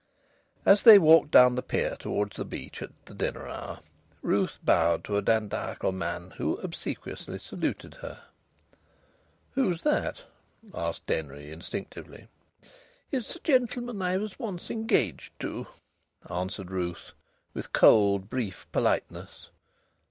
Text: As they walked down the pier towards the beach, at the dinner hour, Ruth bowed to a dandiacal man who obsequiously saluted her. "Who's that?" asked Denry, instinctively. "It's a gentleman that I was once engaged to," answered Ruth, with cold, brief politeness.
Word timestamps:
As 0.65 0.81
they 0.81 0.97
walked 0.97 1.29
down 1.29 1.53
the 1.53 1.61
pier 1.61 1.95
towards 1.95 2.35
the 2.35 2.43
beach, 2.43 2.81
at 2.81 2.89
the 3.05 3.13
dinner 3.13 3.47
hour, 3.47 3.77
Ruth 4.23 4.57
bowed 4.63 5.03
to 5.03 5.15
a 5.15 5.21
dandiacal 5.21 5.91
man 5.91 6.31
who 6.37 6.57
obsequiously 6.57 7.37
saluted 7.37 7.93
her. 7.93 8.19
"Who's 9.51 9.83
that?" 9.83 10.23
asked 10.73 11.05
Denry, 11.05 11.51
instinctively. 11.51 12.27
"It's 13.11 13.35
a 13.35 13.39
gentleman 13.41 13.99
that 13.99 14.05
I 14.07 14.17
was 14.17 14.39
once 14.39 14.71
engaged 14.71 15.39
to," 15.41 15.67
answered 16.27 16.71
Ruth, 16.71 17.11
with 17.53 17.71
cold, 17.71 18.27
brief 18.27 18.65
politeness. 18.71 19.49